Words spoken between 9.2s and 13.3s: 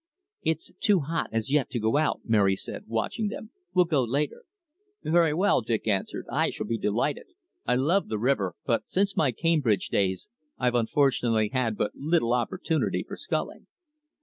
Cambridge days I've unfortunately had but little opportunity for